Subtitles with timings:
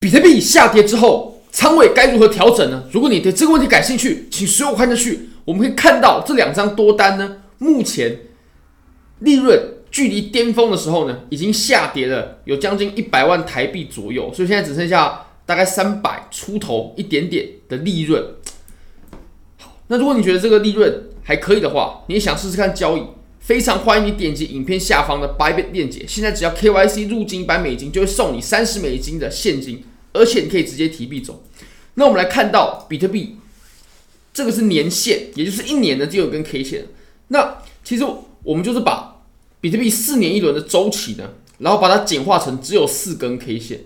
[0.00, 2.84] 比特币下跌之后，仓位该如何调整呢？
[2.90, 5.28] 如果你对这个问题感兴趣，请随我看下去。
[5.44, 8.20] 我们可以看到这两张多单呢，目前
[9.18, 9.60] 利润
[9.90, 18.24] 距离巅峰的时候呢，已经下跌了有将近一百万台币左右，所以现在只剩下大概三百出头一点点的利润。
[19.58, 23.02] 好，那如果你觉得这个利润还可以的话，你也想试试看交易，
[23.38, 26.06] 非常欢迎你点击影片下方的 Bybit 链接。
[26.08, 29.84] 现在只要 KYC 入金一百美金，就会送你三十美金的现金。
[30.12, 31.44] 而且你可以直接提币走。
[31.94, 33.36] 那我们来看到比特币，
[34.32, 36.86] 这个是年线，也就是一年的就有根 K 线。
[37.28, 38.04] 那其实
[38.42, 39.22] 我们就是把
[39.60, 43.80] 比特币四年一轮的周期呢，然后把它简化成只有四根 K 线。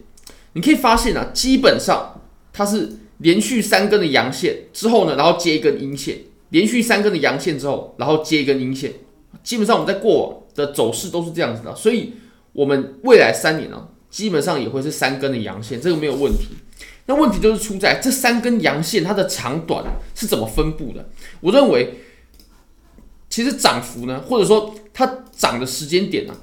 [0.52, 2.20] 你可以发现啊，基本上
[2.52, 6.18] 它是连续三根的阳线之后呢，然后接一根阴线，
[6.50, 8.92] 连续三根的阳线之后，然后接一根阴线。
[9.42, 12.12] 基本上我们在过往的走势都是这样子的，所以
[12.52, 13.88] 我们未来三年呢。
[14.14, 16.50] 基本上也会是三根的阳线，这个没有问题。
[17.06, 19.84] 那问题就是出在这三根阳线它的长短
[20.14, 21.04] 是怎么分布的？
[21.40, 21.98] 我认为，
[23.28, 26.36] 其实涨幅呢，或者说它涨的时间点呢，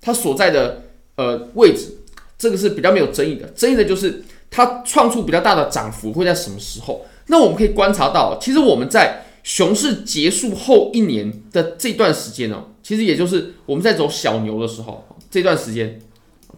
[0.00, 0.84] 它所在的
[1.16, 1.98] 呃位置，
[2.38, 3.48] 这个是比较没有争议的。
[3.48, 7.04] 争议的就是它创出比较大的涨幅会在什么时候？
[7.26, 16.00] 那我们可以观察到，其实我们在熊市结束后一年的这段时间呢，其实也就是我们在走小牛的时候这段时间。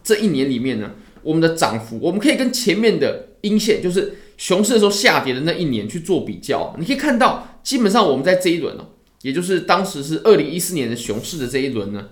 [0.02, 6.74] 这一年里面呢，我们的涨幅，我们可以跟前面的阴线，就是熊市的时候下跌的那一年去做比较。
[6.78, 8.86] 你可以看到，基本上我们在这一轮呢，
[9.22, 12.08] 也就是当时是二零一四年的熊市的这一轮呢，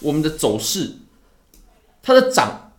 [0.00, 0.92] 我们的走势，
[2.02, 2.72] 它的涨，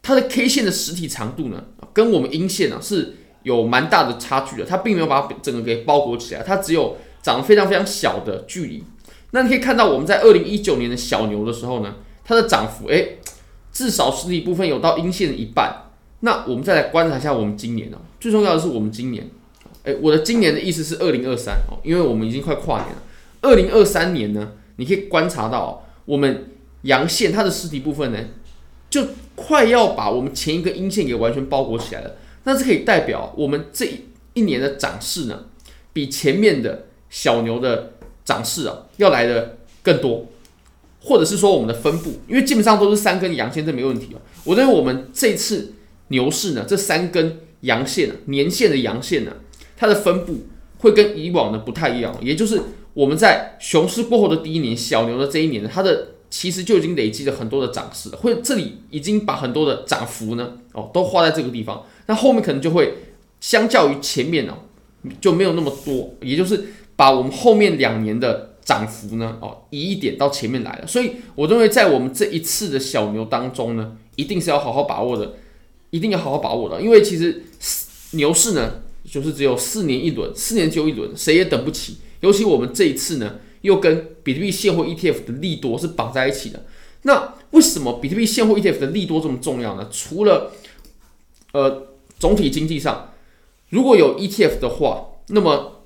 [0.00, 4.64] 它的 K 线的实体长度呢，跟我们阴线呢是有蛮大的差距的。
[4.64, 8.84] 它并没有把整个给包裹起来，它只有涨非常非常小的距离。
[9.32, 13.18] 那你可以看到，我们在二零一九年的小牛的时候呢，它的涨幅，诶。
[13.72, 19.30] 至少实体部分有到阴线的一半，那我们再来观察一下我们今年哦，最重要的是我们今年，
[19.84, 23.02] 诶，我的今年的意思是二零二三哦，因为我们已经快跨年了。
[23.40, 26.50] 二零二三年呢，你可以观察到我们
[26.82, 28.18] 阳线它的实体部分呢，
[28.90, 29.04] 就
[29.34, 32.16] 快要把我们前一个阴线给完全包裹起来了。
[32.44, 33.88] 那这可以代表我们这
[34.34, 35.46] 一年的涨势呢，
[35.92, 37.94] 比前面的小牛的
[38.24, 40.26] 涨势啊要来的更多。
[41.04, 44.16] 或者是说我们的分布，因为基本上都是三根阳线，这没问题。
[44.44, 45.74] 我认为我们这次
[46.08, 49.32] 牛市呢，这三根阳线啊，年线的阳线呢，
[49.76, 50.46] 它的分布
[50.78, 52.16] 会跟以往的不太一样。
[52.22, 52.60] 也就是
[52.94, 61.84] 我们在熊市过后的第一年，小牛的这一年，它的其实就已经累积了很多的涨势了，或者这里已经把很多的涨幅呢，哦，都花在这个地方。
[62.06, 62.94] 那后面可能就会
[63.40, 64.56] 相较于前面呢，
[65.20, 68.51] 就没有那么多，也就是把我们后面两年的。
[68.64, 69.38] 涨幅呢？
[69.40, 75.34] 哦，移一点到前面来了，所以我认为在我们这一次的小牛当中呢，一定是要好好把握的，
[75.90, 77.44] 一定要好好把握的，因为其实
[78.12, 81.96] 牛市呢，就是只有四年一轮，四年就一轮，谁也等不起。
[82.20, 86.64] 尤其我们这一次呢，又跟比特币现货 ETF 的利多是绑在一起的。
[87.02, 89.88] 那为什么比特币现货 ETF 的利多这么重要呢？
[89.90, 90.52] 除了
[91.52, 93.10] 呃总体经济上，
[93.70, 95.81] 如果有 ETF 的话，那么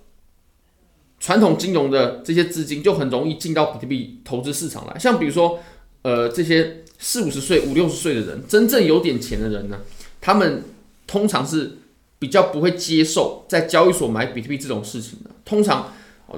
[1.27, 5.59] 传统金融的这些资金就很容易进到比特币投资市场来，像比如说，
[6.03, 9.81] 呃，这些四五十岁、五六十岁的人，真正有点钱的人呢，
[10.21, 10.63] 他们
[11.05, 11.79] 通常是
[12.21, 15.31] 比较不会接受在交易所买比特币这种事情的。
[15.45, 15.93] 通常，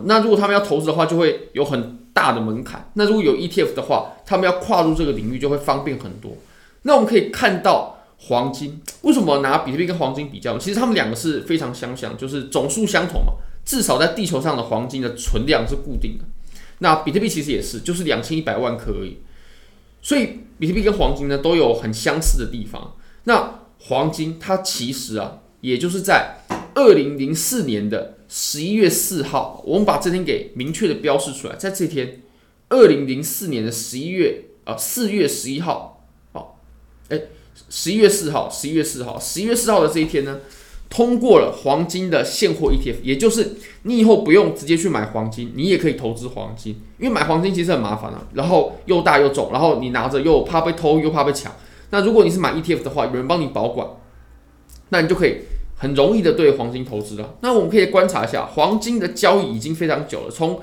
[0.05, 2.91] 那如果他们要投资的话，就会有很大的门槛。
[2.95, 6.33] 那如果有 ETF 的话，他们要跨入这个领域就会方便很多。
[6.85, 10.57] 那我们可以看到黄金，为什么拿比特币跟黄金比较？
[10.57, 13.35] 其实他们两个是非常相像，就是总数相同嘛。
[13.69, 16.25] 至少在地球上的黄金的存量是固定的，
[16.79, 19.19] 那比特币其实也是，就是两千一百万颗而已。
[20.01, 22.97] 所以比特币跟黄金呢都有很相似的地方。
[23.25, 26.39] 那黄金它其实啊，也就是在
[26.75, 32.23] 二零零四年的十一月四号，我们把这天给明确的标示出来，在这天，
[32.71, 36.59] 二零零四年的十一月啊四月十一号，好，
[37.11, 37.21] 哎，
[37.69, 40.39] 十一月四号，十一月四号，十一月四号的这一天呢。
[40.91, 51.53] 通过了黄金的现货 ETF，也就是你以后不用直接去买黄金，你也可以投资黄金，因为买黄金其实很麻烦啊，然后又大又重，然后你拿着又怕被偷又怕被抢。
[51.91, 53.87] 那如果你是买 ETF 的话，有人帮你保管，
[54.89, 55.41] 那你就可以
[55.77, 57.35] 很容易的对黄金投资了。
[57.43, 60.61] 那我们可以观察一下黄金的交易已经非常久了，从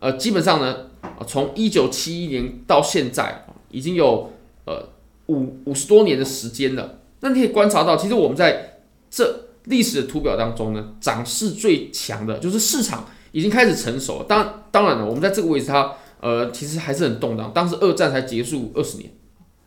[0.00, 0.88] 呃基本上呢，
[1.26, 4.32] 从一九七一年到现在已经有
[4.66, 4.90] 呃
[5.28, 6.98] 五五十多年的时间了。
[7.20, 8.80] 那你可以观察到，其实我们在
[9.10, 9.46] 这。
[9.64, 14.24] 历史的图表当中呢，涨势最强的就是市场已经开始成熟了。
[14.24, 17.52] 当当然了，我们在这个位置它呃其实还是很动荡。
[17.54, 19.10] 当时二战才结束二十年，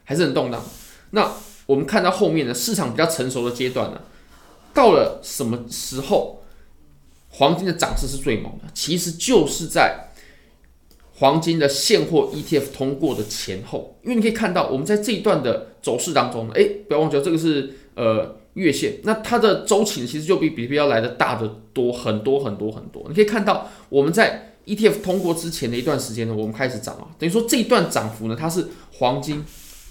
[0.04, 0.64] 还是很动荡。
[1.12, 1.32] 那
[1.66, 4.02] 我们看到后面呢，市场比较成熟的阶段呢，
[4.74, 6.44] 到了什么时候
[7.30, 8.66] 黄金的涨势是最猛的？
[8.74, 10.12] 其实就是在
[11.16, 23.06] 黄金的现货 ETF 通过的前后，因为你可以看到，我们在这一段的走势当中呢，诶，不要忘记这个是呃月线，那它的周期呢，其实就比比特币要来的大得多很多很多很多。
[23.08, 29.46] 你可以看到我们在 ETF 通过之前的一段时间呢，我们开始涨啊，等于说这一段涨幅呢，它是黄金。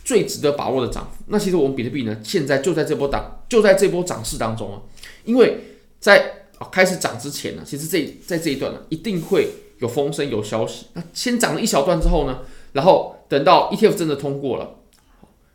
[0.05, 4.79] 最值得把握的涨幅，那其实我们比特币呢，现在就在这波涨，就在这波涨势当中啊。
[5.25, 5.59] 因为
[5.99, 6.31] 在
[6.71, 10.89] 开始涨之前呢，其实这在这一段呢，一定会有风声、有消息。
[10.93, 12.41] 那先涨了一小段之后呢，
[12.75, 14.75] 然后等到 ETF 真的通过了，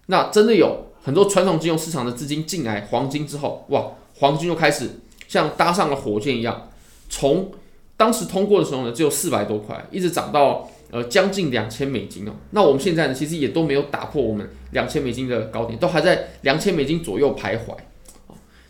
[0.08, 6.70] 那真的有很多传统金融市场的资金进来黄金之后，哇，黄金就开始像搭上了火箭一样，
[7.10, 7.52] 从
[7.98, 10.70] 当时通过的时候呢，只有四百多块，一直涨到。
[10.92, 12.32] 呃，将近两千美金哦。
[12.50, 17.76] 那我们现在呢，其实也都没有打破我们两千美金的高点，都还在两千美金左右徘徊。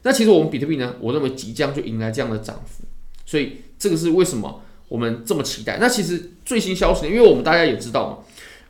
[0.02, 2.84] 那其实我们比特币呢，我认为即将就迎来这样的涨幅，
[3.26, 5.78] 所以这个是为什么我们这么期待。
[5.80, 8.18] 那其实最新消息，因为我们大家也知道嘛，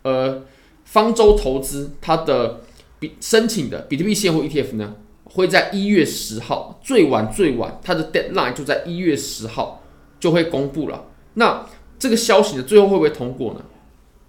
[0.03, 0.44] 呃，
[0.85, 2.61] 方舟投资它的
[2.99, 9.83] 比申请的比特币现货 ETF 呢，会在一月十号，最晚最晚它的 deadline 就在一月十号
[10.19, 11.05] 就会公布了。
[11.35, 11.65] 那
[11.97, 13.65] 这个消息呢，最后会不会通过呢？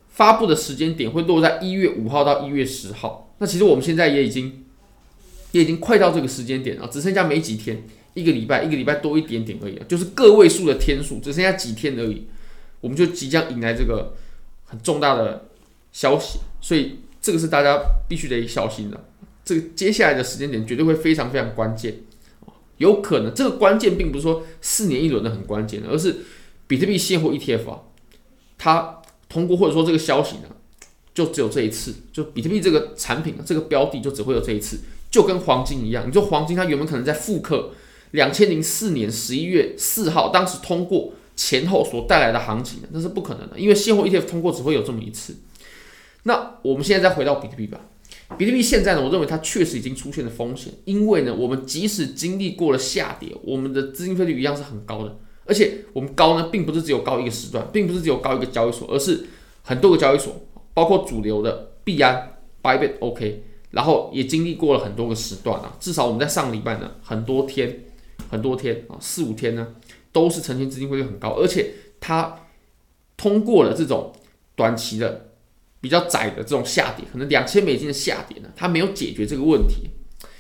[0.09, 3.33] 发布的时间点会落在一月五号到一月十号。
[3.39, 4.65] 那其实我们现在也已经，
[5.53, 7.83] 也已经快到这个时间点了，只剩下没几天，
[8.13, 12.27] 一个礼拜，一个礼拜多一点点而已，就是个位数的天数，只剩下几天而已，
[12.81, 14.15] 我们就即将迎来这个
[14.65, 15.47] 很重大的
[15.91, 16.41] 消息。
[16.61, 19.05] 所以这个是大家必须得小心的。
[19.45, 22.01] 这个接下来的时间点绝对会非常非常关键，
[22.79, 26.17] 有可能这个关键并不是说四年一轮的很关键，而是。
[26.71, 27.81] 比特币现货 ETF 啊，
[28.57, 30.45] 它通过或者说这个消息呢，
[31.13, 34.79] 就只有这一次，就比特币这个产品这个标的就只会有这一次，
[35.11, 36.07] 就跟黄金一样。
[36.07, 37.73] 你说黄金它原本可能在复刻
[38.13, 45.35] 两千零四年十一月四号当时通过前后所带来的行情，那是不可能的，因为现货 ETF 通过只会有这么一次。
[46.25, 47.81] 那我们现在再回到比特币吧，
[48.37, 55.19] 比特币现在呢，我认为它确实已经出现了风险，因为呢，我们即使经历过了下跌，我们的资金费率一样是很高的。
[55.47, 59.27] 而且我们高呢，并不是只有高一个时段，并不是只有高一个交易所，而是
[59.63, 60.33] 很多个交易所，
[60.73, 65.75] 包括主流的币安、Bybit、OK，然后也经历过了很多个时段啊。
[65.81, 67.81] 至少我们在上礼拜呢，很多天、
[68.31, 69.75] 很多天啊，四五天呢，
[70.13, 72.37] 都是呈现资金费率很高，而且它
[73.17, 74.13] 通过了这种
[74.55, 75.30] 短期的
[75.81, 79.91] 比较窄的这种下跌，可能两千美金的下跌呢，它没有解决这个问题。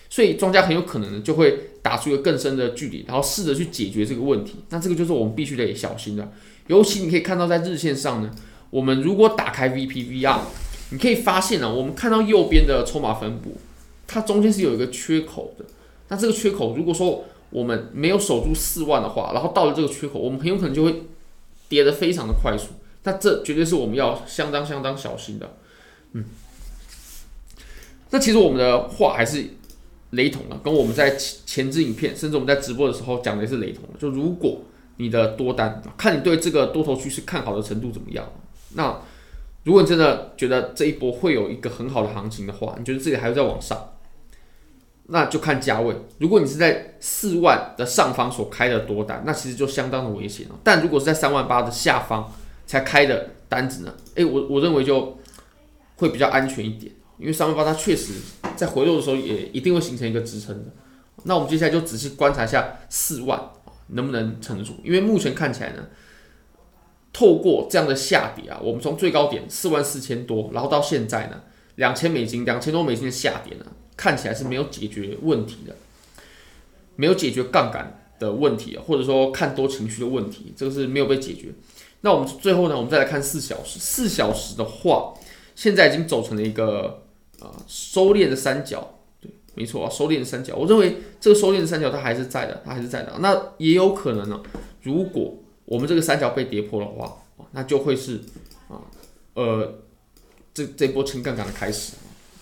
[0.08, 4.56] 所以庄家很有可能呢，就会打出一个更深的距离，然后试着去解决这个问题。
[4.70, 6.32] 那这个就是我们必须得小心的。
[6.66, 8.30] 尤其你可以看到在日线上呢，
[8.70, 10.40] 我们如果打开 VPVR，
[10.90, 13.56] 你可以发现呢，我们看到右边的筹码分布，
[14.08, 15.64] 它中间是有一个缺口的。
[16.08, 21.04] 那这个缺口如果说我们没有守住四万的话，然后到了这个缺口，我们很有可能就会
[21.68, 22.70] 跌得非常的快速。
[23.04, 25.56] 那这绝对是我们要相当相当小心的。
[26.12, 26.24] 嗯，
[28.10, 29.50] 那其实我们的话还是。
[30.12, 33.90] 雷同了，跟我们在前前支影片，甚至我们在直播的时候讲的也是雷同的。
[33.96, 34.60] 就如果
[34.96, 38.28] 你的多单，看你对这个多头趋势看好的程度怎么样。
[38.70, 39.00] 那
[39.62, 43.92] 如果你真的觉得这一波会有一个很好的行情的话，你觉得自己还会再往上，
[45.06, 45.94] 那就看价位。
[46.18, 50.56] 如果你是在四万的上方所开的多单，那其实就相当的危险了。
[50.64, 52.28] 但如果是在三万八的下方
[52.70, 53.92] 才开的单子呢？
[54.14, 55.18] 诶，我我认为就
[55.96, 56.92] 会比较安全一点。
[57.18, 58.12] 因为三万八它确实
[58.54, 60.70] 在回落的时候也一定会形成一个支撑的，
[61.24, 63.50] 那我们接下来就仔细观察一下四万
[63.88, 64.76] 能不能撑得住。
[64.84, 65.88] 因为目前看起来呢，
[67.12, 71.42] 透过这样的下跌啊，我们从最高点四万四千多，然后到现在呢
[71.74, 75.74] 两千美金、两千多美金的下跌呢，看起来是没有解决问题的，
[76.94, 81.52] 没有解决杠杆的问题，或者说看多情绪的问题，这个是没有被解决。
[82.02, 85.14] 那我们最后呢，我们再来看四小时，四小时的话，
[85.54, 87.02] 现在已经走成了一个。
[87.40, 93.14] 啊，收敛的三角，对，没错啊，收敛的三角，我认为这个收敛的三角它还是在的，它还是在的。
[93.20, 94.42] 那也有可能呢，
[94.82, 97.16] 如果我们这个三角被跌破的话，
[97.52, 98.20] 那就会是
[98.68, 98.84] 啊，
[99.32, 99.78] 呃，
[100.52, 101.94] 这这波轻杠杆的开始，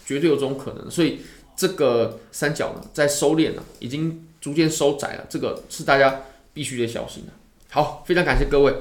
[0.05, 0.91] 绝对有这种可能。
[0.91, 1.21] 所以
[1.57, 6.23] 这个三角呢，在收敛了，已经逐渐收窄了，这个是大家
[6.53, 7.33] 必须得小心的。
[7.71, 8.75] 好，非常感谢各位。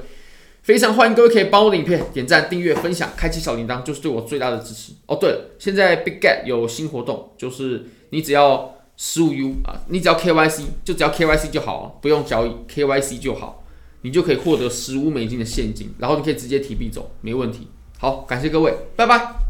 [0.67, 5.15] 非常欢迎各位可以帮我的影片点赞、订阅、分享、开启小铃铛，就是对我最大的支持哦。
[5.15, 13.63] 对了，现在 Big Get 有新活动，就是你只要十五 U 啊，你只要 KYC，就只要 KYC 就好，不用交易，KYC 就好，
[14.01, 17.69] 你就可以获得十五美金的现金，然后你可以直接提币走，没问题。
[17.97, 19.46] 好，感谢各位，拜拜。